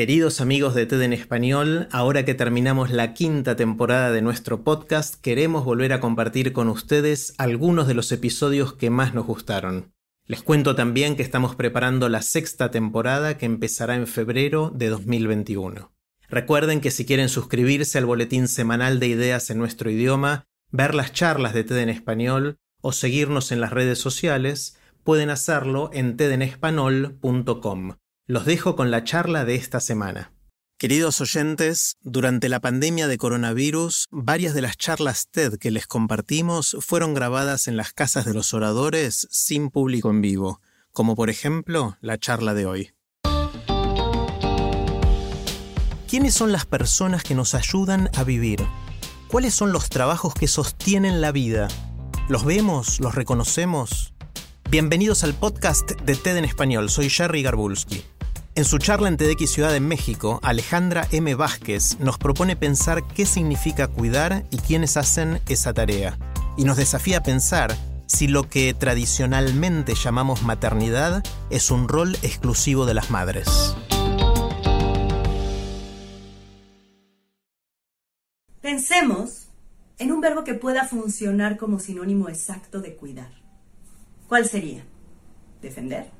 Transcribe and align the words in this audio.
Queridos 0.00 0.40
amigos 0.40 0.74
de 0.74 0.86
TED 0.86 1.02
en 1.02 1.12
español, 1.12 1.86
ahora 1.92 2.24
que 2.24 2.32
terminamos 2.32 2.88
la 2.90 3.12
quinta 3.12 3.54
temporada 3.54 4.10
de 4.10 4.22
nuestro 4.22 4.64
podcast, 4.64 5.16
queremos 5.16 5.62
volver 5.66 5.92
a 5.92 6.00
compartir 6.00 6.54
con 6.54 6.70
ustedes 6.70 7.34
algunos 7.36 7.86
de 7.86 7.92
los 7.92 8.10
episodios 8.10 8.72
que 8.72 8.88
más 8.88 9.12
nos 9.12 9.26
gustaron. 9.26 9.92
Les 10.24 10.42
cuento 10.42 10.74
también 10.74 11.16
que 11.16 11.22
estamos 11.22 11.54
preparando 11.54 12.08
la 12.08 12.22
sexta 12.22 12.70
temporada 12.70 13.36
que 13.36 13.44
empezará 13.44 13.94
en 13.94 14.06
febrero 14.06 14.72
de 14.74 14.88
2021. 14.88 15.92
Recuerden 16.30 16.80
que 16.80 16.90
si 16.90 17.04
quieren 17.04 17.28
suscribirse 17.28 17.98
al 17.98 18.06
boletín 18.06 18.48
semanal 18.48 19.00
de 19.00 19.08
ideas 19.08 19.50
en 19.50 19.58
nuestro 19.58 19.90
idioma, 19.90 20.46
ver 20.70 20.94
las 20.94 21.12
charlas 21.12 21.52
de 21.52 21.64
TED 21.64 21.76
en 21.76 21.90
español 21.90 22.56
o 22.80 22.92
seguirnos 22.92 23.52
en 23.52 23.60
las 23.60 23.74
redes 23.74 23.98
sociales, 23.98 24.78
pueden 25.04 25.28
hacerlo 25.28 25.90
en 25.92 26.16
tedenespanol.com. 26.16 27.96
Los 28.30 28.44
dejo 28.44 28.76
con 28.76 28.92
la 28.92 29.02
charla 29.02 29.44
de 29.44 29.56
esta 29.56 29.80
semana. 29.80 30.32
Queridos 30.78 31.20
oyentes, 31.20 31.96
durante 32.00 32.48
la 32.48 32.60
pandemia 32.60 33.08
de 33.08 33.18
coronavirus, 33.18 34.06
varias 34.12 34.54
de 34.54 34.62
las 34.62 34.76
charlas 34.76 35.26
TED 35.32 35.58
que 35.58 35.72
les 35.72 35.88
compartimos 35.88 36.76
fueron 36.78 37.12
grabadas 37.12 37.66
en 37.66 37.76
las 37.76 37.92
casas 37.92 38.24
de 38.26 38.32
los 38.32 38.54
oradores 38.54 39.26
sin 39.32 39.68
público 39.68 40.10
en 40.10 40.20
vivo, 40.20 40.60
como 40.92 41.16
por 41.16 41.28
ejemplo 41.28 41.98
la 42.02 42.18
charla 42.18 42.54
de 42.54 42.66
hoy. 42.66 42.92
¿Quiénes 46.08 46.32
son 46.32 46.52
las 46.52 46.66
personas 46.66 47.24
que 47.24 47.34
nos 47.34 47.56
ayudan 47.56 48.10
a 48.14 48.22
vivir? 48.22 48.64
¿Cuáles 49.26 49.54
son 49.54 49.72
los 49.72 49.90
trabajos 49.90 50.34
que 50.34 50.46
sostienen 50.46 51.20
la 51.20 51.32
vida? 51.32 51.66
¿Los 52.28 52.44
vemos? 52.44 53.00
¿Los 53.00 53.16
reconocemos? 53.16 54.14
Bienvenidos 54.70 55.24
al 55.24 55.34
podcast 55.34 56.00
de 56.02 56.14
TED 56.14 56.36
en 56.36 56.44
español, 56.44 56.90
soy 56.90 57.10
Jerry 57.10 57.42
Garbulski. 57.42 58.04
En 58.60 58.66
su 58.66 58.76
charla 58.76 59.08
en 59.08 59.16
TEDx 59.16 59.50
Ciudad 59.50 59.72
de 59.72 59.80
México, 59.80 60.38
Alejandra 60.42 61.08
M. 61.12 61.34
Vázquez 61.34 61.98
nos 61.98 62.18
propone 62.18 62.56
pensar 62.56 63.08
qué 63.08 63.24
significa 63.24 63.88
cuidar 63.88 64.44
y 64.50 64.58
quiénes 64.58 64.98
hacen 64.98 65.40
esa 65.48 65.72
tarea. 65.72 66.18
Y 66.58 66.64
nos 66.64 66.76
desafía 66.76 67.16
a 67.16 67.22
pensar 67.22 67.74
si 68.04 68.28
lo 68.28 68.50
que 68.50 68.74
tradicionalmente 68.74 69.94
llamamos 69.94 70.42
maternidad 70.42 71.22
es 71.48 71.70
un 71.70 71.88
rol 71.88 72.16
exclusivo 72.20 72.84
de 72.84 72.92
las 72.92 73.10
madres. 73.10 73.74
Pensemos 78.60 79.48
en 79.96 80.12
un 80.12 80.20
verbo 80.20 80.44
que 80.44 80.52
pueda 80.52 80.86
funcionar 80.86 81.56
como 81.56 81.78
sinónimo 81.78 82.28
exacto 82.28 82.82
de 82.82 82.94
cuidar. 82.94 83.32
¿Cuál 84.28 84.44
sería? 84.44 84.84
¿Defender? 85.62 86.10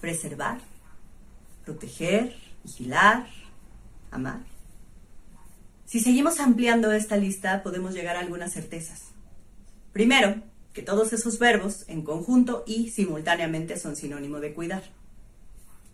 ¿Preservar? 0.00 0.71
Proteger, 1.64 2.34
vigilar, 2.64 3.26
amar. 4.10 4.40
Si 5.86 6.00
seguimos 6.00 6.40
ampliando 6.40 6.92
esta 6.92 7.16
lista, 7.16 7.62
podemos 7.62 7.94
llegar 7.94 8.16
a 8.16 8.20
algunas 8.20 8.52
certezas. 8.52 9.08
Primero, 9.92 10.42
que 10.72 10.82
todos 10.82 11.12
esos 11.12 11.38
verbos 11.38 11.84
en 11.88 12.02
conjunto 12.02 12.64
y 12.66 12.90
simultáneamente 12.90 13.78
son 13.78 13.94
sinónimo 13.94 14.40
de 14.40 14.54
cuidar. 14.54 14.84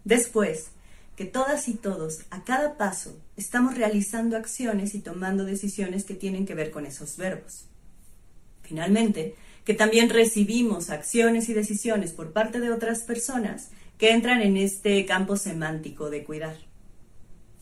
Después, 0.05 0.69
que 1.17 1.25
todas 1.25 1.67
y 1.67 1.75
todos, 1.75 2.21
a 2.31 2.45
cada 2.45 2.77
paso, 2.77 3.19
estamos 3.37 3.77
realizando 3.77 4.37
acciones 4.37 4.95
y 4.95 5.01
tomando 5.01 5.45
decisiones 5.45 6.05
que 6.05 6.15
tienen 6.15 6.47
que 6.47 6.55
ver 6.55 6.71
con 6.71 6.87
esos 6.87 7.17
verbos. 7.17 7.65
Finalmente, 8.63 9.35
que 9.65 9.75
también 9.75 10.11
recibimos 10.11 10.91
acciones 10.91 11.49
y 11.49 11.55
decisiones 11.55 12.13
por 12.13 12.33
parte 12.33 12.61
de 12.61 12.71
otras 12.71 13.03
personas 13.03 13.71
que 13.99 14.13
entran 14.13 14.41
en 14.41 14.57
este 14.57 15.05
campo 15.05 15.37
semántico 15.37 16.09
de 16.09 16.25
cuidar. 16.25 16.57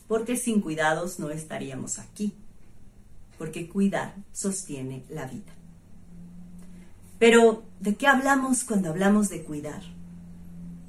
Porque 0.07 0.37
sin 0.37 0.61
cuidados 0.61 1.19
no 1.19 1.31
estaríamos 1.31 1.99
aquí. 1.99 2.33
Porque 3.37 3.67
cuidar 3.67 4.13
sostiene 4.31 5.03
la 5.09 5.25
vida. 5.25 5.51
Pero, 7.19 7.63
¿de 7.79 7.95
qué 7.95 8.07
hablamos 8.07 8.63
cuando 8.63 8.89
hablamos 8.89 9.29
de 9.29 9.43
cuidar? 9.43 9.81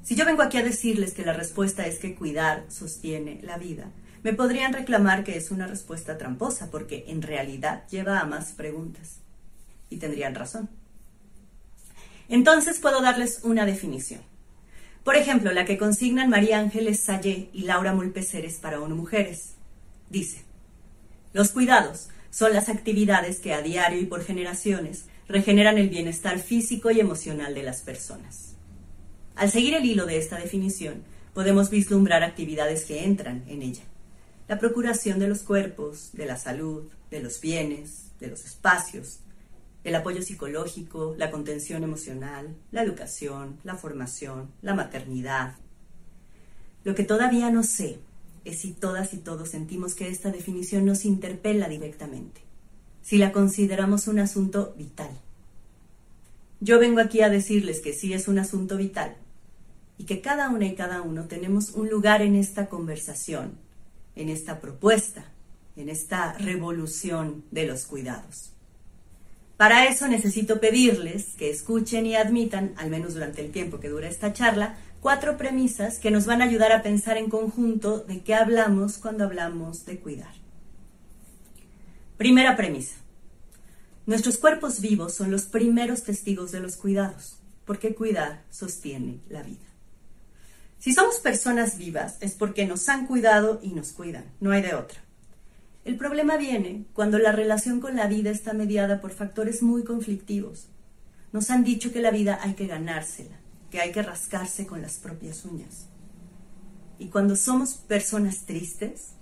Si 0.03 0.15
yo 0.15 0.25
vengo 0.25 0.43
aquí 0.43 0.57
a 0.57 0.63
decirles 0.63 1.13
que 1.13 1.25
la 1.25 1.33
respuesta 1.33 1.85
es 1.87 1.97
que 1.97 2.15
cuidar 2.15 2.65
sostiene 2.69 3.41
la 3.43 3.57
vida, 3.57 3.91
me 4.23 4.33
podrían 4.33 4.73
reclamar 4.73 5.23
que 5.23 5.37
es 5.37 5.49
una 5.49 5.65
respuesta 5.65 6.17
tramposa, 6.17 6.69
porque 6.69 7.05
en 7.07 7.21
realidad 7.21 7.87
lleva 7.89 8.19
a 8.19 8.25
más 8.25 8.51
preguntas. 8.51 9.17
Y 9.89 9.97
tendrían 9.97 10.35
razón. 10.35 10.69
Entonces 12.27 12.79
puedo 12.79 13.01
darles 13.01 13.39
una 13.43 13.65
definición. 13.65 14.28
Por 15.03 15.15
ejemplo, 15.15 15.51
la 15.51 15.65
que 15.65 15.77
consignan 15.77 16.29
María 16.29 16.59
Ángeles 16.59 16.99
Sayé 16.99 17.49
y 17.53 17.63
Laura 17.63 17.93
Mulpeceres 17.93 18.57
para 18.57 18.81
ONU 18.81 18.95
Mujeres. 18.95 19.55
Dice, 20.09 20.43
los 21.33 21.51
cuidados 21.51 22.09
son 22.31 22.53
las 22.53 22.69
actividades 22.69 23.39
que 23.39 23.53
a 23.53 23.61
diario 23.61 23.99
y 23.99 24.05
por 24.05 24.23
generaciones 24.23 25.05
regeneran 25.27 25.77
el 25.77 25.89
bienestar 25.89 26.39
físico 26.39 26.91
y 26.91 26.99
emocional 26.99 27.53
de 27.53 27.63
las 27.63 27.81
personas. 27.81 28.55
Al 29.35 29.51
seguir 29.51 29.75
el 29.75 29.85
hilo 29.85 30.05
de 30.05 30.17
esta 30.17 30.37
definición, 30.37 31.03
podemos 31.33 31.69
vislumbrar 31.69 32.23
actividades 32.23 32.85
que 32.85 33.05
entran 33.05 33.43
en 33.47 33.61
ella. 33.61 33.83
La 34.47 34.59
procuración 34.59 35.19
de 35.19 35.27
los 35.27 35.43
cuerpos, 35.43 36.09
de 36.13 36.25
la 36.25 36.37
salud, 36.37 36.89
de 37.11 37.21
los 37.21 37.39
bienes, 37.39 38.11
de 38.19 38.27
los 38.27 38.43
espacios, 38.43 39.19
el 39.83 39.95
apoyo 39.95 40.21
psicológico, 40.21 41.15
la 41.17 41.31
contención 41.31 41.83
emocional, 41.83 42.55
la 42.71 42.83
educación, 42.83 43.57
la 43.63 43.75
formación, 43.75 44.51
la 44.61 44.73
maternidad. 44.73 45.55
Lo 46.83 46.95
que 46.95 47.03
todavía 47.03 47.49
no 47.49 47.63
sé 47.63 47.99
es 48.45 48.59
si 48.59 48.73
todas 48.73 49.13
y 49.13 49.17
todos 49.17 49.49
sentimos 49.49 49.95
que 49.95 50.09
esta 50.09 50.31
definición 50.31 50.85
nos 50.85 51.05
interpela 51.05 51.69
directamente, 51.69 52.41
si 53.01 53.17
la 53.17 53.31
consideramos 53.31 54.07
un 54.07 54.19
asunto 54.19 54.73
vital. 54.77 55.11
Yo 56.59 56.79
vengo 56.79 56.99
aquí 56.99 57.21
a 57.21 57.29
decirles 57.29 57.79
que 57.79 57.93
sí 57.93 58.13
es 58.13 58.27
un 58.27 58.37
asunto 58.37 58.75
vital 58.75 59.15
y 59.97 60.03
que 60.03 60.19
cada 60.21 60.49
una 60.49 60.65
y 60.65 60.75
cada 60.75 61.01
uno 61.01 61.25
tenemos 61.25 61.71
un 61.71 61.89
lugar 61.89 62.21
en 62.21 62.35
esta 62.35 62.67
conversación, 62.67 63.53
en 64.15 64.29
esta 64.29 64.59
propuesta, 64.59 65.31
en 65.77 65.87
esta 65.87 66.33
revolución 66.33 67.45
de 67.51 67.65
los 67.65 67.85
cuidados. 67.85 68.51
Para 69.59 69.89
eso 69.89 70.07
necesito 70.07 70.61
pedirles 70.61 71.35
que 71.37 71.49
escuchen 71.49 72.05
y 72.05 72.15
admitan, 72.15 72.73
al 72.77 72.89
menos 72.89 73.13
durante 73.13 73.41
el 73.43 73.51
tiempo 73.51 73.81
que 73.81 73.89
dura 73.89 74.07
esta 74.07 74.31
charla, 74.31 74.77
cuatro 75.01 75.35
premisas 75.37 75.99
que 75.99 76.11
nos 76.11 76.25
van 76.25 76.41
a 76.41 76.45
ayudar 76.45 76.71
a 76.71 76.81
pensar 76.81 77.17
en 77.17 77.29
conjunto 77.29 77.99
de 77.99 78.21
qué 78.21 78.35
hablamos 78.35 78.97
cuando 78.99 79.25
hablamos 79.25 79.85
de 79.85 79.99
cuidar. 79.99 80.33
Primera 82.15 82.55
premisa. 82.55 82.95
Nuestros 84.05 84.37
cuerpos 84.37 84.79
vivos 84.79 85.13
son 85.13 85.29
los 85.29 85.43
primeros 85.43 86.03
testigos 86.03 86.53
de 86.53 86.61
los 86.61 86.77
cuidados, 86.77 87.35
porque 87.65 87.93
cuidar 87.93 88.45
sostiene 88.49 89.19
la 89.27 89.43
vida. 89.43 89.67
Si 90.77 90.93
somos 90.93 91.19
personas 91.19 91.77
vivas 91.77 92.15
es 92.21 92.31
porque 92.31 92.65
nos 92.65 92.87
han 92.87 93.07
cuidado 93.07 93.59
y 93.61 93.71
nos 93.71 93.91
cuidan, 93.91 94.23
no 94.39 94.51
hay 94.51 94.61
de 94.61 94.75
otra. 94.75 95.01
El 95.85 95.97
problema 95.97 96.37
viene 96.37 96.85
cuando 96.93 97.17
la 97.17 97.31
relación 97.31 97.79
con 97.79 97.95
la 97.95 98.07
vida 98.07 98.29
está 98.29 98.53
mediada 98.53 98.99
por 99.01 99.11
factores 99.11 99.63
muy 99.63 99.83
conflictivos. 99.83 100.67
Nos 101.31 101.49
han 101.49 101.63
dicho 101.63 101.91
que 101.91 102.01
la 102.01 102.11
vida 102.11 102.39
hay 102.41 102.53
que 102.53 102.67
ganársela, 102.67 103.39
que 103.71 103.79
hay 103.79 103.91
que 103.91 104.01
rascarse 104.01 104.67
con 104.67 104.81
las 104.81 104.97
propias 104.97 105.45
uñas. 105.45 105.87
Y 106.97 107.07
cuando 107.07 107.35
somos 107.35 107.75
personas 107.75 108.45
tristes, 108.45 109.13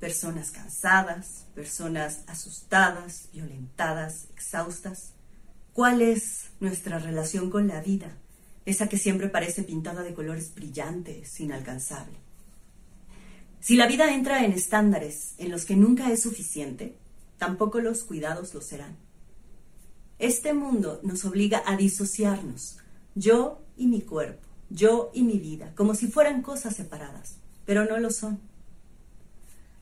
personas 0.00 0.50
cansadas, 0.50 1.46
personas 1.54 2.20
asustadas, 2.26 3.28
violentadas, 3.32 4.28
exhaustas, 4.32 5.12
¿cuál 5.72 6.00
es 6.00 6.50
nuestra 6.58 6.98
relación 6.98 7.50
con 7.50 7.68
la 7.68 7.80
vida? 7.80 8.16
Esa 8.64 8.88
que 8.88 8.98
siempre 8.98 9.28
parece 9.28 9.62
pintada 9.62 10.02
de 10.02 10.14
colores 10.14 10.54
brillantes, 10.54 11.38
inalcanzable. 11.38 12.25
Si 13.66 13.74
la 13.74 13.88
vida 13.88 14.14
entra 14.14 14.44
en 14.44 14.52
estándares 14.52 15.34
en 15.38 15.50
los 15.50 15.64
que 15.64 15.74
nunca 15.74 16.12
es 16.12 16.22
suficiente, 16.22 16.94
tampoco 17.36 17.80
los 17.80 18.04
cuidados 18.04 18.54
lo 18.54 18.60
serán. 18.60 18.94
Este 20.20 20.52
mundo 20.52 21.00
nos 21.02 21.24
obliga 21.24 21.64
a 21.66 21.76
disociarnos, 21.76 22.78
yo 23.16 23.60
y 23.76 23.88
mi 23.88 24.02
cuerpo, 24.02 24.46
yo 24.70 25.10
y 25.14 25.24
mi 25.24 25.40
vida, 25.40 25.72
como 25.74 25.96
si 25.96 26.06
fueran 26.06 26.42
cosas 26.42 26.76
separadas, 26.76 27.38
pero 27.64 27.84
no 27.84 27.98
lo 27.98 28.12
son. 28.12 28.38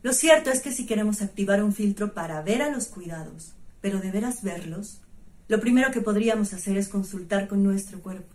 Lo 0.03 0.15
cierto 0.15 0.51
es 0.51 0.63
que 0.63 0.73
si 0.73 0.87
queremos 0.87 1.21
activar 1.21 1.63
un 1.63 1.75
filtro 1.75 2.15
para 2.15 2.41
ver 2.41 2.63
a 2.63 2.71
los 2.71 2.87
cuidados, 2.87 3.53
pero 3.83 4.01
de 4.01 4.11
veras 4.11 4.43
verlos, 4.43 5.03
lo 5.47 5.61
primero 5.61 5.91
que 5.91 6.01
podríamos 6.01 6.55
hacer 6.55 6.79
es 6.79 6.89
consultar 6.89 7.49
con 7.49 7.63
nuestro 7.63 8.01
cuerpo. 8.01 8.35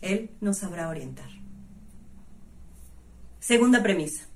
Él 0.00 0.30
nos 0.40 0.56
sabrá 0.56 0.88
orientar. 0.88 1.28
Segunda 3.40 3.82
premisa. 3.82 4.29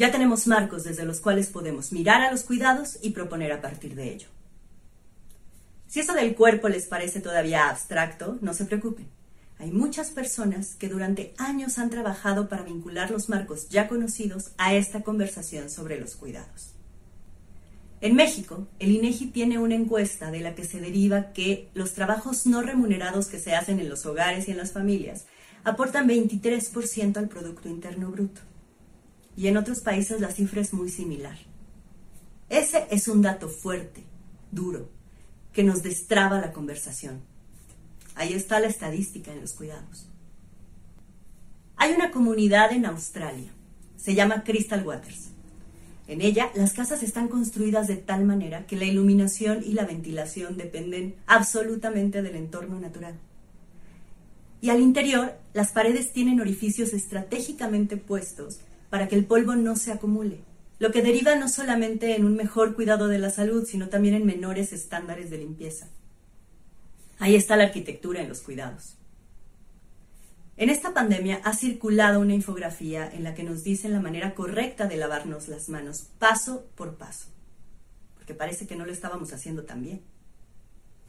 Ya 0.00 0.10
tenemos 0.10 0.46
marcos 0.46 0.84
desde 0.84 1.04
los 1.04 1.20
cuales 1.20 1.48
podemos 1.48 1.92
mirar 1.92 2.22
a 2.22 2.30
los 2.30 2.42
cuidados 2.44 2.98
y 3.02 3.10
proponer 3.10 3.52
a 3.52 3.60
partir 3.60 3.94
de 3.94 4.14
ello. 4.14 4.28
Si 5.88 6.00
eso 6.00 6.14
del 6.14 6.34
cuerpo 6.34 6.70
les 6.70 6.86
parece 6.86 7.20
todavía 7.20 7.68
abstracto, 7.68 8.38
no 8.40 8.54
se 8.54 8.64
preocupen. 8.64 9.08
Hay 9.58 9.70
muchas 9.70 10.10
personas 10.10 10.74
que 10.74 10.88
durante 10.88 11.34
años 11.36 11.78
han 11.78 11.90
trabajado 11.90 12.48
para 12.48 12.62
vincular 12.62 13.10
los 13.10 13.28
marcos 13.28 13.68
ya 13.68 13.88
conocidos 13.88 14.52
a 14.56 14.72
esta 14.72 15.02
conversación 15.02 15.68
sobre 15.68 16.00
los 16.00 16.16
cuidados. 16.16 16.70
En 18.00 18.14
México, 18.14 18.68
el 18.78 18.92
INEGI 18.92 19.26
tiene 19.26 19.58
una 19.58 19.74
encuesta 19.74 20.30
de 20.30 20.40
la 20.40 20.54
que 20.54 20.64
se 20.64 20.80
deriva 20.80 21.34
que 21.34 21.68
los 21.74 21.92
trabajos 21.92 22.46
no 22.46 22.62
remunerados 22.62 23.26
que 23.26 23.38
se 23.38 23.54
hacen 23.54 23.80
en 23.80 23.90
los 23.90 24.06
hogares 24.06 24.48
y 24.48 24.52
en 24.52 24.56
las 24.56 24.72
familias 24.72 25.26
aportan 25.62 26.08
23% 26.08 27.18
al 27.18 27.28
Producto 27.28 27.68
Interno 27.68 28.10
Bruto. 28.10 28.40
Y 29.36 29.46
en 29.46 29.56
otros 29.56 29.80
países 29.80 30.20
la 30.20 30.30
cifra 30.30 30.60
es 30.60 30.72
muy 30.72 30.90
similar. 30.90 31.38
Ese 32.48 32.86
es 32.90 33.08
un 33.08 33.22
dato 33.22 33.48
fuerte, 33.48 34.02
duro, 34.50 34.88
que 35.52 35.62
nos 35.62 35.82
destraba 35.82 36.40
la 36.40 36.52
conversación 36.52 37.22
Ahí 38.20 38.34
está 38.34 38.60
la 38.60 38.66
estadística 38.66 39.32
en 39.32 39.40
los 39.40 39.54
cuidados. 39.54 40.06
Hay 41.76 41.92
una 41.92 42.10
comunidad 42.10 42.70
en 42.72 42.84
Australia, 42.84 43.50
se 43.96 44.14
llama 44.14 44.44
Crystal 44.44 44.86
Waters. 44.86 45.30
En 46.06 46.20
ella, 46.20 46.50
las 46.54 46.74
casas 46.74 47.02
están 47.02 47.28
construidas 47.28 47.86
de 47.86 47.96
tal 47.96 48.24
manera 48.24 48.66
que 48.66 48.76
la 48.76 48.84
iluminación 48.84 49.62
y 49.64 49.72
la 49.72 49.86
ventilación 49.86 50.58
dependen 50.58 51.14
absolutamente 51.26 52.20
del 52.20 52.36
entorno 52.36 52.78
natural. 52.78 53.14
Y 54.60 54.68
al 54.68 54.80
interior, 54.80 55.38
las 55.54 55.72
paredes 55.72 56.12
tienen 56.12 56.40
orificios 56.40 56.92
estratégicamente 56.92 57.96
puestos 57.96 58.58
para 58.90 59.08
que 59.08 59.14
el 59.14 59.24
polvo 59.24 59.54
no 59.54 59.76
se 59.76 59.92
acumule, 59.92 60.40
lo 60.78 60.90
que 60.90 61.02
deriva 61.02 61.36
no 61.36 61.48
solamente 61.48 62.16
en 62.16 62.24
un 62.24 62.36
mejor 62.36 62.74
cuidado 62.74 63.08
de 63.08 63.18
la 63.18 63.30
salud, 63.30 63.64
sino 63.64 63.88
también 63.88 64.14
en 64.14 64.26
menores 64.26 64.72
estándares 64.72 65.30
de 65.30 65.38
limpieza. 65.38 65.88
Ahí 67.18 67.36
está 67.36 67.56
la 67.56 67.64
arquitectura 67.64 68.20
en 68.20 68.28
los 68.28 68.40
cuidados. 68.40 68.96
En 70.56 70.68
esta 70.68 70.92
pandemia 70.92 71.40
ha 71.44 71.54
circulado 71.54 72.20
una 72.20 72.34
infografía 72.34 73.10
en 73.10 73.24
la 73.24 73.34
que 73.34 73.44
nos 73.44 73.62
dicen 73.62 73.92
la 73.92 74.00
manera 74.00 74.34
correcta 74.34 74.86
de 74.86 74.96
lavarnos 74.96 75.48
las 75.48 75.68
manos, 75.68 76.08
paso 76.18 76.66
por 76.74 76.96
paso, 76.96 77.28
porque 78.14 78.34
parece 78.34 78.66
que 78.66 78.76
no 78.76 78.84
lo 78.84 78.92
estábamos 78.92 79.32
haciendo 79.32 79.64
tan 79.64 79.82
bien. 79.82 80.02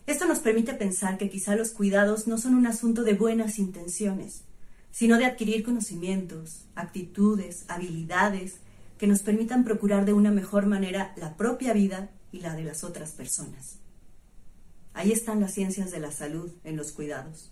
Esto 0.05 0.25
nos 0.25 0.39
permite 0.39 0.73
pensar 0.73 1.17
que 1.17 1.29
quizá 1.29 1.55
los 1.55 1.71
cuidados 1.71 2.27
no 2.27 2.37
son 2.37 2.55
un 2.55 2.67
asunto 2.67 3.03
de 3.03 3.13
buenas 3.13 3.59
intenciones, 3.59 4.43
sino 4.91 5.17
de 5.17 5.25
adquirir 5.25 5.63
conocimientos, 5.63 6.65
actitudes, 6.75 7.65
habilidades 7.67 8.57
que 8.97 9.07
nos 9.07 9.23
permitan 9.23 9.63
procurar 9.63 10.05
de 10.05 10.13
una 10.13 10.31
mejor 10.31 10.67
manera 10.67 11.13
la 11.17 11.35
propia 11.37 11.73
vida 11.73 12.11
y 12.31 12.41
la 12.41 12.55
de 12.55 12.63
las 12.63 12.83
otras 12.83 13.11
personas. 13.11 13.79
Ahí 14.93 15.11
están 15.11 15.39
las 15.39 15.53
ciencias 15.53 15.91
de 15.91 15.99
la 15.99 16.11
salud 16.11 16.51
en 16.63 16.75
los 16.75 16.91
cuidados. 16.91 17.51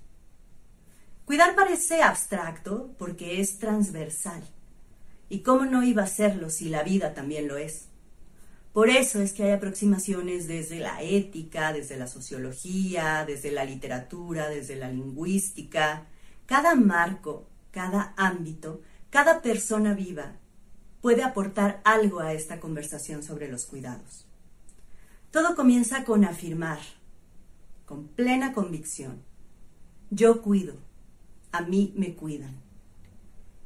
Cuidar 1.25 1.55
parece 1.55 2.01
abstracto 2.01 2.93
porque 2.97 3.39
es 3.39 3.59
transversal. 3.59 4.43
¿Y 5.29 5.39
cómo 5.39 5.65
no 5.65 5.83
iba 5.83 6.03
a 6.03 6.07
serlo 6.07 6.49
si 6.49 6.69
la 6.69 6.83
vida 6.83 7.13
también 7.13 7.47
lo 7.47 7.57
es? 7.57 7.85
Por 8.73 8.89
eso 8.89 9.21
es 9.21 9.33
que 9.33 9.43
hay 9.43 9.51
aproximaciones 9.51 10.47
desde 10.47 10.79
la 10.79 11.01
ética, 11.01 11.73
desde 11.73 11.97
la 11.97 12.07
sociología, 12.07 13.25
desde 13.25 13.51
la 13.51 13.63
literatura, 13.65 14.49
desde 14.49 14.75
la 14.75 14.91
lingüística. 14.91 16.07
Cada 16.49 16.73
marco, 16.73 17.47
cada 17.69 18.15
ámbito, 18.17 18.81
cada 19.11 19.43
persona 19.43 19.93
viva 19.93 20.33
puede 20.99 21.21
aportar 21.21 21.79
algo 21.83 22.21
a 22.21 22.33
esta 22.33 22.59
conversación 22.59 23.21
sobre 23.21 23.47
los 23.47 23.65
cuidados. 23.65 24.25
Todo 25.29 25.55
comienza 25.55 26.03
con 26.03 26.25
afirmar, 26.25 26.79
con 27.85 28.07
plena 28.07 28.51
convicción. 28.51 29.21
Yo 30.09 30.41
cuido, 30.41 30.73
a 31.51 31.61
mí 31.61 31.93
me 31.95 32.15
cuidan. 32.15 32.55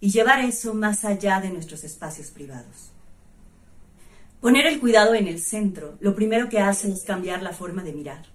Y 0.01 0.11
llevar 0.11 0.41
eso 0.41 0.73
más 0.73 1.05
allá 1.05 1.39
de 1.39 1.51
nuestros 1.51 1.85
espacios 1.85 2.31
privados. 2.31 2.91
Poner 4.41 4.67
el 4.67 4.81
cuidado 4.81 5.15
en 5.15 5.29
el 5.29 5.39
centro, 5.39 5.95
lo 6.01 6.13
primero 6.13 6.49
que 6.49 6.59
hace 6.59 6.91
es 6.91 7.05
cambiar 7.05 7.43
la 7.43 7.53
forma 7.53 7.81
de 7.81 7.93
mirar, 7.93 8.25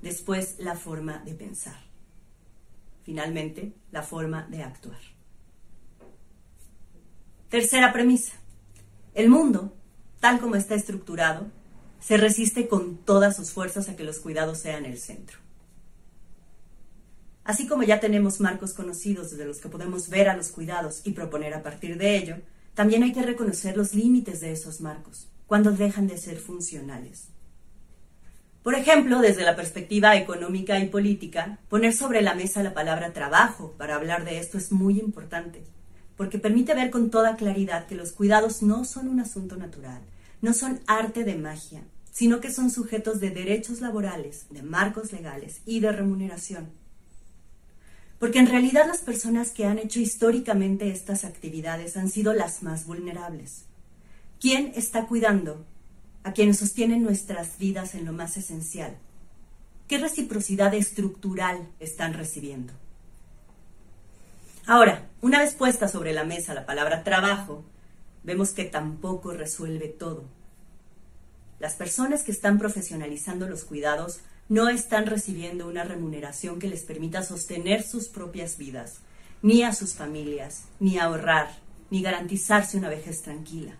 después 0.00 0.54
la 0.58 0.74
forma 0.74 1.18
de 1.18 1.34
pensar, 1.34 1.87
finalmente 3.08 3.72
la 3.90 4.02
forma 4.02 4.46
de 4.50 4.62
actuar. 4.62 4.98
Tercera 7.48 7.90
premisa. 7.90 8.34
El 9.14 9.30
mundo, 9.30 9.74
tal 10.20 10.38
como 10.38 10.56
está 10.56 10.74
estructurado, 10.74 11.46
se 12.00 12.18
resiste 12.18 12.68
con 12.68 12.98
todas 12.98 13.34
sus 13.34 13.50
fuerzas 13.50 13.88
a 13.88 13.96
que 13.96 14.04
los 14.04 14.18
cuidados 14.18 14.58
sean 14.58 14.84
el 14.84 14.98
centro. 14.98 15.38
Así 17.44 17.66
como 17.66 17.82
ya 17.82 17.98
tenemos 17.98 18.40
marcos 18.40 18.74
conocidos 18.74 19.30
desde 19.30 19.46
los 19.46 19.56
que 19.56 19.70
podemos 19.70 20.10
ver 20.10 20.28
a 20.28 20.36
los 20.36 20.48
cuidados 20.48 21.00
y 21.04 21.12
proponer 21.12 21.54
a 21.54 21.62
partir 21.62 21.96
de 21.96 22.18
ello, 22.18 22.36
también 22.74 23.04
hay 23.04 23.14
que 23.14 23.22
reconocer 23.22 23.74
los 23.78 23.94
límites 23.94 24.40
de 24.40 24.52
esos 24.52 24.82
marcos, 24.82 25.28
cuando 25.46 25.70
dejan 25.72 26.08
de 26.08 26.18
ser 26.18 26.36
funcionales. 26.36 27.28
Por 28.62 28.74
ejemplo, 28.74 29.20
desde 29.20 29.44
la 29.44 29.56
perspectiva 29.56 30.16
económica 30.16 30.78
y 30.78 30.88
política, 30.88 31.58
poner 31.68 31.92
sobre 31.92 32.22
la 32.22 32.34
mesa 32.34 32.62
la 32.62 32.74
palabra 32.74 33.12
trabajo 33.12 33.74
para 33.78 33.94
hablar 33.94 34.24
de 34.24 34.38
esto 34.38 34.58
es 34.58 34.72
muy 34.72 34.98
importante, 34.98 35.62
porque 36.16 36.38
permite 36.38 36.74
ver 36.74 36.90
con 36.90 37.10
toda 37.10 37.36
claridad 37.36 37.86
que 37.86 37.94
los 37.94 38.12
cuidados 38.12 38.62
no 38.62 38.84
son 38.84 39.08
un 39.08 39.20
asunto 39.20 39.56
natural, 39.56 40.02
no 40.42 40.52
son 40.52 40.80
arte 40.86 41.24
de 41.24 41.36
magia, 41.36 41.82
sino 42.10 42.40
que 42.40 42.50
son 42.50 42.70
sujetos 42.70 43.20
de 43.20 43.30
derechos 43.30 43.80
laborales, 43.80 44.46
de 44.50 44.62
marcos 44.62 45.12
legales 45.12 45.60
y 45.64 45.78
de 45.78 45.92
remuneración. 45.92 46.68
Porque 48.18 48.40
en 48.40 48.48
realidad 48.48 48.88
las 48.88 49.02
personas 49.02 49.52
que 49.52 49.66
han 49.66 49.78
hecho 49.78 50.00
históricamente 50.00 50.90
estas 50.90 51.24
actividades 51.24 51.96
han 51.96 52.10
sido 52.10 52.32
las 52.32 52.64
más 52.64 52.86
vulnerables. 52.86 53.66
¿Quién 54.40 54.72
está 54.74 55.06
cuidando 55.06 55.64
a 56.28 56.32
quienes 56.34 56.58
sostienen 56.58 57.02
nuestras 57.02 57.56
vidas 57.56 57.94
en 57.94 58.04
lo 58.04 58.12
más 58.12 58.36
esencial? 58.36 58.98
¿Qué 59.88 59.96
reciprocidad 59.96 60.74
estructural 60.74 61.66
están 61.80 62.12
recibiendo? 62.12 62.74
Ahora, 64.66 65.08
una 65.22 65.38
vez 65.38 65.54
puesta 65.54 65.88
sobre 65.88 66.12
la 66.12 66.24
mesa 66.24 66.52
la 66.52 66.66
palabra 66.66 67.02
trabajo, 67.02 67.64
vemos 68.24 68.50
que 68.50 68.66
tampoco 68.66 69.32
resuelve 69.32 69.88
todo. 69.88 70.24
Las 71.60 71.76
personas 71.76 72.24
que 72.24 72.32
están 72.32 72.58
profesionalizando 72.58 73.48
los 73.48 73.64
cuidados 73.64 74.20
no 74.50 74.68
están 74.68 75.06
recibiendo 75.06 75.66
una 75.66 75.84
remuneración 75.84 76.58
que 76.58 76.68
les 76.68 76.82
permita 76.82 77.22
sostener 77.22 77.82
sus 77.82 78.08
propias 78.08 78.58
vidas, 78.58 78.98
ni 79.40 79.62
a 79.62 79.72
sus 79.72 79.94
familias, 79.94 80.64
ni 80.78 80.98
ahorrar, 80.98 81.48
ni 81.90 82.02
garantizarse 82.02 82.76
una 82.76 82.90
vejez 82.90 83.22
tranquila. 83.22 83.78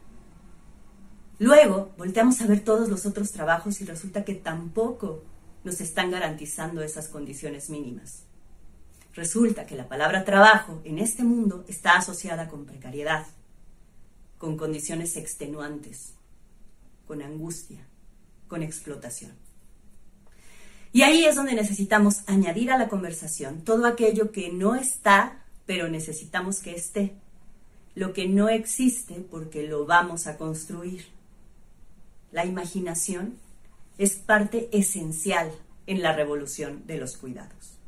Luego 1.38 1.92
volteamos 1.96 2.40
a 2.40 2.46
ver 2.46 2.64
todos 2.64 2.88
los 2.88 3.06
otros 3.06 3.30
trabajos 3.30 3.80
y 3.80 3.84
resulta 3.84 4.24
que 4.24 4.34
tampoco 4.34 5.22
nos 5.62 5.80
están 5.80 6.10
garantizando 6.10 6.82
esas 6.82 7.08
condiciones 7.08 7.70
mínimas. 7.70 8.24
Resulta 9.14 9.66
que 9.66 9.76
la 9.76 9.88
palabra 9.88 10.24
trabajo 10.24 10.80
en 10.84 10.98
este 10.98 11.24
mundo 11.24 11.64
está 11.68 11.96
asociada 11.96 12.48
con 12.48 12.66
precariedad, 12.66 13.26
con 14.38 14.56
condiciones 14.56 15.16
extenuantes, 15.16 16.14
con 17.06 17.22
angustia, 17.22 17.86
con 18.48 18.62
explotación. 18.62 19.32
Y 20.92 21.02
ahí 21.02 21.24
es 21.24 21.36
donde 21.36 21.54
necesitamos 21.54 22.22
añadir 22.26 22.70
a 22.70 22.78
la 22.78 22.88
conversación 22.88 23.62
todo 23.62 23.86
aquello 23.86 24.32
que 24.32 24.50
no 24.52 24.74
está, 24.74 25.44
pero 25.66 25.88
necesitamos 25.88 26.60
que 26.60 26.74
esté, 26.74 27.14
lo 27.94 28.12
que 28.12 28.26
no 28.28 28.48
existe 28.48 29.14
porque 29.30 29.66
lo 29.66 29.86
vamos 29.86 30.26
a 30.26 30.36
construir. 30.36 31.17
La 32.30 32.44
imaginación 32.44 33.38
es 33.96 34.14
parte 34.14 34.68
esencial 34.72 35.50
en 35.86 36.02
la 36.02 36.12
revolución 36.12 36.86
de 36.86 36.98
los 36.98 37.16
cuidados. 37.16 37.78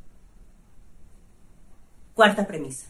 Cuarta 2.15 2.47
premisa. 2.47 2.87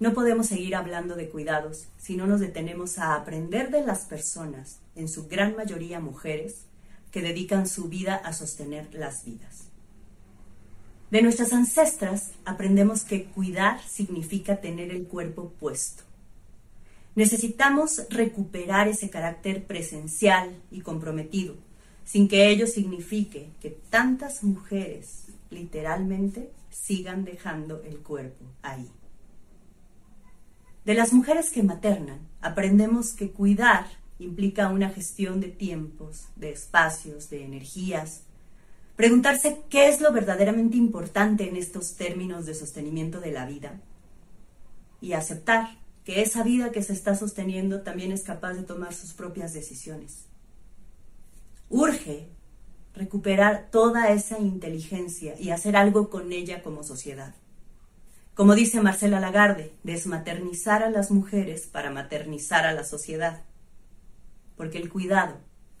No 0.00 0.12
podemos 0.14 0.46
seguir 0.46 0.76
hablando 0.76 1.16
de 1.16 1.28
cuidados 1.28 1.86
si 1.96 2.16
no 2.16 2.26
nos 2.26 2.40
detenemos 2.40 2.98
a 2.98 3.14
aprender 3.14 3.70
de 3.70 3.84
las 3.84 4.04
personas, 4.04 4.78
en 4.94 5.08
su 5.08 5.26
gran 5.28 5.56
mayoría 5.56 6.00
mujeres, 6.00 6.66
que 7.10 7.22
dedican 7.22 7.66
su 7.68 7.88
vida 7.88 8.14
a 8.14 8.32
sostener 8.32 8.92
las 8.94 9.24
vidas. 9.24 9.64
De 11.10 11.22
nuestras 11.22 11.52
ancestras 11.52 12.32
aprendemos 12.44 13.02
que 13.02 13.24
cuidar 13.24 13.80
significa 13.82 14.60
tener 14.60 14.90
el 14.90 15.06
cuerpo 15.06 15.52
puesto. 15.58 16.04
Necesitamos 17.18 18.06
recuperar 18.10 18.86
ese 18.86 19.10
carácter 19.10 19.66
presencial 19.66 20.62
y 20.70 20.82
comprometido, 20.82 21.56
sin 22.04 22.28
que 22.28 22.48
ello 22.48 22.68
signifique 22.68 23.50
que 23.60 23.70
tantas 23.70 24.44
mujeres 24.44 25.24
literalmente 25.50 26.52
sigan 26.70 27.24
dejando 27.24 27.82
el 27.82 27.98
cuerpo 27.98 28.44
ahí. 28.62 28.88
De 30.84 30.94
las 30.94 31.12
mujeres 31.12 31.50
que 31.50 31.64
maternan, 31.64 32.20
aprendemos 32.40 33.14
que 33.14 33.32
cuidar 33.32 33.88
implica 34.20 34.68
una 34.68 34.90
gestión 34.90 35.40
de 35.40 35.48
tiempos, 35.48 36.28
de 36.36 36.52
espacios, 36.52 37.28
de 37.30 37.44
energías. 37.44 38.22
Preguntarse 38.94 39.62
qué 39.68 39.88
es 39.88 40.00
lo 40.00 40.12
verdaderamente 40.12 40.76
importante 40.76 41.48
en 41.48 41.56
estos 41.56 41.96
términos 41.96 42.46
de 42.46 42.54
sostenimiento 42.54 43.18
de 43.18 43.32
la 43.32 43.44
vida. 43.44 43.80
Y 45.00 45.14
aceptar 45.14 45.78
que 46.08 46.22
esa 46.22 46.42
vida 46.42 46.72
que 46.72 46.82
se 46.82 46.94
está 46.94 47.14
sosteniendo 47.14 47.82
también 47.82 48.12
es 48.12 48.22
capaz 48.22 48.54
de 48.54 48.62
tomar 48.62 48.94
sus 48.94 49.12
propias 49.12 49.52
decisiones. 49.52 50.24
Urge 51.68 52.30
recuperar 52.94 53.68
toda 53.70 54.08
esa 54.08 54.38
inteligencia 54.38 55.38
y 55.38 55.50
hacer 55.50 55.76
algo 55.76 56.08
con 56.08 56.32
ella 56.32 56.62
como 56.62 56.82
sociedad. 56.82 57.34
Como 58.32 58.54
dice 58.54 58.80
Marcela 58.80 59.20
Lagarde, 59.20 59.74
desmaternizar 59.82 60.82
a 60.82 60.88
las 60.88 61.10
mujeres 61.10 61.66
para 61.66 61.90
maternizar 61.90 62.64
a 62.64 62.72
la 62.72 62.84
sociedad. 62.84 63.42
Porque 64.56 64.78
el 64.78 64.88
cuidado 64.88 65.36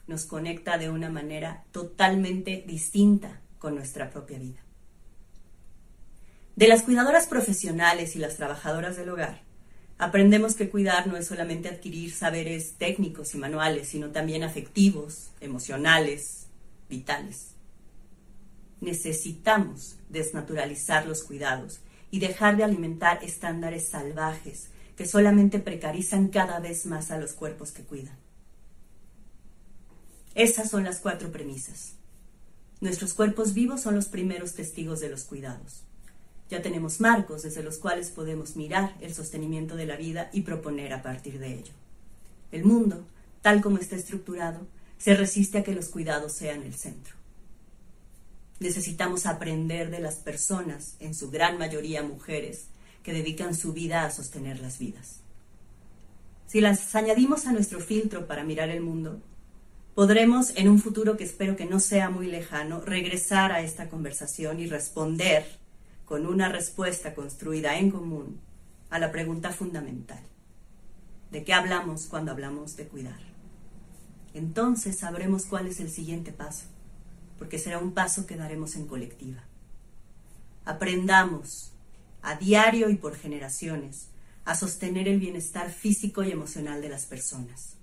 nos 0.06 0.26
conecta 0.26 0.76
de 0.76 0.90
una 0.90 1.08
manera 1.08 1.64
totalmente 1.72 2.64
distinta 2.66 3.40
con 3.58 3.74
nuestra 3.74 4.10
propia 4.10 4.38
vida. 4.38 4.60
De 6.54 6.68
las 6.68 6.82
cuidadoras 6.82 7.28
profesionales 7.28 8.14
y 8.14 8.18
las 8.18 8.36
trabajadoras 8.36 8.94
del 8.98 9.08
hogar, 9.08 9.47
aprendemos 9.98 10.54
que 10.54 10.70
cuidar 10.70 11.06
no 11.08 11.16
es 11.16 11.26
solamente 11.26 11.68
adquirir 11.68 12.12
saberes 12.12 12.74
técnicos 12.78 13.34
y 13.34 13.38
manuales, 13.38 13.88
sino 13.88 14.10
también 14.10 14.44
afectivos, 14.44 15.30
emocionales, 15.40 16.46
vitales. 16.88 17.54
Necesitamos 18.80 19.96
desnaturalizar 20.08 21.06
los 21.06 21.24
cuidados 21.24 21.80
y 22.10 22.20
dejar 22.20 22.56
de 22.56 22.64
alimentar 22.64 23.22
estándares 23.22 23.88
salvajes 23.88 24.68
que 24.96 25.04
solamente 25.06 25.58
precarizan 25.58 26.28
cada 26.28 26.60
vez 26.60 26.86
más 26.86 27.10
a 27.10 27.18
los 27.18 27.32
cuerpos 27.32 27.72
que 27.72 27.82
cuidan. 27.82 28.16
Esas 30.34 30.70
son 30.70 30.84
las 30.84 31.00
cuatro 31.00 31.32
premisas. 31.32 31.94
Nuestros 32.80 33.14
cuerpos 33.14 33.54
vivos 33.54 33.80
son 33.80 33.96
los 33.96 34.06
primeros 34.06 34.54
testigos 34.54 35.00
de 35.00 35.08
los 35.08 35.24
cuidados. 35.24 35.82
Ya 36.50 36.62
tenemos 36.62 37.00
marcos 37.00 37.42
desde 37.42 37.62
los 37.62 37.76
cuales 37.76 38.10
podemos 38.10 38.56
mirar 38.56 38.94
el 39.00 39.14
sostenimiento 39.14 39.76
de 39.76 39.86
la 39.86 39.96
vida 39.96 40.30
y 40.32 40.42
proponer 40.42 40.94
a 40.94 41.02
partir 41.02 41.38
de 41.38 41.54
ello. 41.54 41.72
El 42.50 42.64
mundo, 42.64 43.04
tal 43.42 43.60
como 43.60 43.78
está 43.78 43.96
estructurado, 43.96 44.66
se 44.96 45.14
resiste 45.14 45.58
a 45.58 45.62
que 45.62 45.74
los 45.74 45.88
cuidados 45.88 46.32
sean 46.32 46.62
el 46.62 46.74
centro. 46.74 47.14
Necesitamos 48.60 49.26
aprender 49.26 49.90
de 49.90 50.00
las 50.00 50.16
personas, 50.16 50.96
en 50.98 51.14
su 51.14 51.30
gran 51.30 51.58
mayoría 51.58 52.02
mujeres, 52.02 52.66
que 53.02 53.12
dedican 53.12 53.54
su 53.54 53.72
vida 53.72 54.04
a 54.04 54.10
sostener 54.10 54.60
las 54.60 54.78
vidas. 54.78 55.20
Si 56.46 56.60
las 56.60 56.94
añadimos 56.94 57.46
a 57.46 57.52
nuestro 57.52 57.78
filtro 57.78 58.26
para 58.26 58.42
mirar 58.42 58.70
el 58.70 58.80
mundo, 58.80 59.20
podremos, 59.94 60.52
en 60.56 60.68
un 60.68 60.80
futuro 60.80 61.16
que 61.16 61.24
espero 61.24 61.56
que 61.56 61.66
no 61.66 61.78
sea 61.78 62.10
muy 62.10 62.26
lejano, 62.26 62.80
regresar 62.80 63.52
a 63.52 63.60
esta 63.60 63.88
conversación 63.88 64.58
y 64.58 64.66
responder 64.66 65.46
con 66.08 66.26
una 66.26 66.48
respuesta 66.48 67.14
construida 67.14 67.78
en 67.78 67.90
común 67.90 68.40
a 68.88 68.98
la 68.98 69.12
pregunta 69.12 69.50
fundamental. 69.52 70.22
¿De 71.30 71.44
qué 71.44 71.52
hablamos 71.52 72.06
cuando 72.06 72.32
hablamos 72.32 72.76
de 72.76 72.88
cuidar? 72.88 73.28
entonces 74.34 74.98
sabremos 74.98 75.46
cuál 75.46 75.66
es 75.66 75.80
el 75.80 75.90
siguiente 75.90 76.32
paso, 76.32 76.66
porque 77.38 77.58
será 77.58 77.78
un 77.78 77.92
paso 77.92 78.24
que 78.24 78.36
daremos 78.36 78.76
en 78.76 78.86
colectiva. 78.86 79.42
Aprendamos 80.64 81.72
a 82.22 82.36
diario 82.36 82.88
y 82.88 82.96
por 82.96 83.16
generaciones 83.16 84.08
a 84.44 84.54
sostener 84.54 85.08
el 85.08 85.18
bienestar 85.18 85.70
físico 85.70 86.22
y 86.22 86.30
emocional 86.30 86.80
de 86.80 86.88
las 86.88 87.06
personas. 87.06 87.74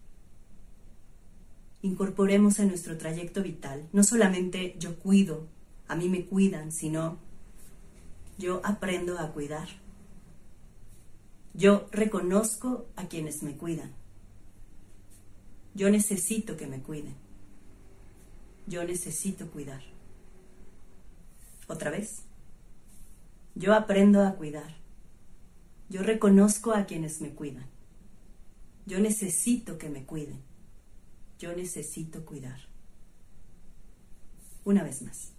Incorporemos 1.82 2.60
en 2.60 2.70
nuestro 2.70 2.98
trayecto 2.98 3.44
vital 3.44 3.88
no 3.92 4.04
solamente 4.04 4.76
yo 4.80 4.98
cuido, 4.98 5.48
a 5.88 5.96
mí 5.96 6.08
me 6.10 6.26
cuidan, 6.26 6.72
sino 6.72 7.20
yo 8.38 8.62
aprendo 8.64 9.20
a 9.20 9.32
cuidar. 9.32 9.68
Yo 11.54 11.88
reconozco 11.92 12.88
a 12.96 13.08
quienes 13.08 13.44
me 13.44 13.56
cuidan. 13.56 13.94
Yo 15.74 15.90
necesito 15.90 16.58
que 16.58 16.68
me 16.68 16.82
cuiden. 16.82 17.16
Yo 18.68 18.84
necesito 18.84 19.50
cuidar. 19.52 19.82
Otra 21.68 21.92
vez. 21.92 22.24
Yo 23.56 23.74
aprendo 23.74 24.26
a 24.26 24.36
cuidar. 24.36 24.76
Yo 25.90 26.04
reconozco 26.04 26.74
a 26.74 26.86
quienes 26.86 27.22
me 27.22 27.30
cuidan. 27.30 27.68
Yo 28.86 29.00
necesito 29.00 29.78
que 29.78 29.90
me 29.90 30.06
cuiden. 30.06 30.42
Yo 31.40 31.56
necesito 31.56 32.26
cuidar. 32.26 32.60
Una 34.64 34.84
vez 34.84 35.02
más. 35.02 35.32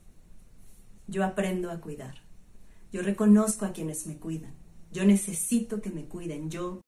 Yo 1.08 1.24
aprendo 1.24 1.70
a 1.70 1.80
cuidar. 1.80 2.25
Yo 2.92 3.02
reconozco 3.02 3.66
a 3.66 3.72
quienes 3.72 4.06
me 4.06 4.18
cuidan. 4.18 4.54
Yo 4.92 5.04
necesito 5.04 5.82
que 5.82 5.90
me 5.90 6.04
cuiden. 6.04 6.50
Yo 6.50 6.80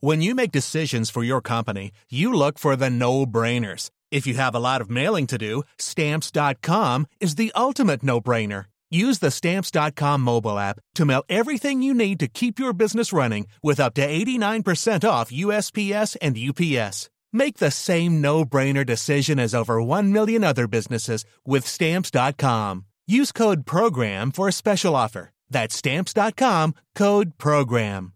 When 0.00 0.20
you 0.20 0.34
make 0.34 0.52
decisions 0.52 1.10
for 1.10 1.24
your 1.24 1.40
company, 1.40 1.90
you 2.10 2.32
look 2.32 2.58
for 2.58 2.76
the 2.76 2.90
no-brainers. 2.90 3.90
If 4.10 4.26
you 4.26 4.34
have 4.34 4.54
a 4.54 4.60
lot 4.60 4.80
of 4.80 4.90
mailing 4.90 5.26
to 5.28 5.38
do, 5.38 5.62
stamps.com 5.78 7.06
is 7.18 7.36
the 7.36 7.50
ultimate 7.56 8.02
no-brainer. 8.02 8.66
Use 8.90 9.18
the 9.18 9.30
stamps.com 9.30 10.20
mobile 10.20 10.58
app 10.58 10.78
to 10.94 11.04
mail 11.04 11.24
everything 11.28 11.82
you 11.82 11.92
need 11.94 12.20
to 12.20 12.28
keep 12.28 12.58
your 12.58 12.72
business 12.72 13.12
running 13.12 13.46
with 13.62 13.80
up 13.80 13.94
to 13.94 14.06
89% 14.06 15.08
off 15.08 15.32
USPS 15.32 16.16
and 16.22 16.38
UPS. 16.38 17.10
Make 17.32 17.58
the 17.58 17.70
same 17.70 18.20
no-brainer 18.20 18.86
decision 18.86 19.40
as 19.40 19.54
over 19.54 19.82
1 19.82 20.12
million 20.12 20.44
other 20.44 20.68
businesses 20.68 21.24
with 21.44 21.66
stamps.com. 21.66 22.84
Use 23.06 23.32
code 23.32 23.64
program 23.64 24.32
for 24.32 24.48
a 24.48 24.52
special 24.52 24.96
offer. 24.96 25.30
That's 25.48 25.74
stamps.com, 25.76 26.74
code 26.94 27.38
program. 27.38 28.12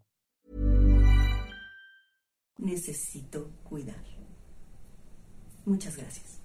necesito 2.61 3.49
cuidar. 3.63 4.03
Muchas 5.65 5.97
gracias. 5.97 6.39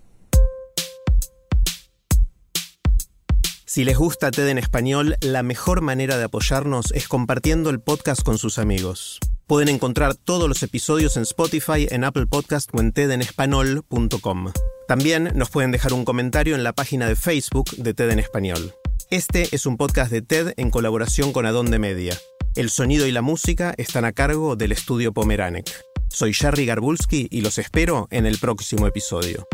Si 3.64 3.84
les 3.84 3.96
gusta 3.96 4.30
TED 4.30 4.48
en 4.48 4.58
español, 4.58 5.16
la 5.20 5.42
mejor 5.42 5.82
manera 5.82 6.16
de 6.16 6.24
apoyarnos 6.24 6.92
es 6.92 7.08
compartiendo 7.08 7.68
el 7.68 7.80
podcast 7.80 8.22
con 8.22 8.38
sus 8.38 8.58
amigos. 8.58 9.18
Pueden 9.46 9.68
encontrar 9.68 10.16
todos 10.16 10.48
los 10.48 10.64
episodios 10.64 11.16
en 11.16 11.22
Spotify, 11.22 11.86
en 11.88 12.02
Apple 12.02 12.26
Podcast 12.26 12.68
o 12.72 12.80
en 12.80 12.90
tedenespanol.com. 12.90 14.52
También 14.88 15.30
nos 15.36 15.50
pueden 15.50 15.70
dejar 15.70 15.92
un 15.92 16.04
comentario 16.04 16.56
en 16.56 16.64
la 16.64 16.72
página 16.72 17.06
de 17.06 17.14
Facebook 17.14 17.70
de 17.76 17.94
TED 17.94 18.10
en 18.10 18.18
español. 18.18 18.74
Este 19.08 19.54
es 19.54 19.64
un 19.64 19.76
podcast 19.76 20.10
de 20.10 20.20
TED 20.20 20.54
en 20.56 20.72
colaboración 20.72 21.32
con 21.32 21.46
Adonde 21.46 21.78
Media. 21.78 22.18
El 22.56 22.70
sonido 22.70 23.06
y 23.06 23.12
la 23.12 23.22
música 23.22 23.72
están 23.76 24.04
a 24.04 24.10
cargo 24.10 24.56
del 24.56 24.72
estudio 24.72 25.12
Pomeranek. 25.12 25.70
Soy 26.08 26.34
Jerry 26.34 26.66
Garbulski 26.66 27.28
y 27.30 27.42
los 27.42 27.58
espero 27.58 28.08
en 28.10 28.26
el 28.26 28.38
próximo 28.38 28.88
episodio. 28.88 29.46